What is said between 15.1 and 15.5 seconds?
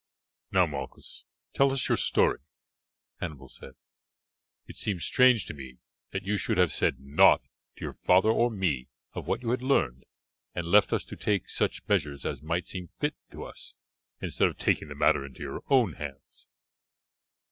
into